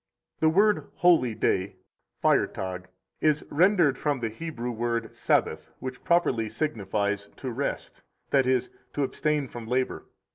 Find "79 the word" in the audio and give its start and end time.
0.39-0.91